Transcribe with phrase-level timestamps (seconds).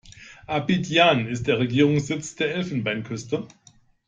[0.47, 3.47] Abidjan ist der Regierungssitz der Elfenbeinküste.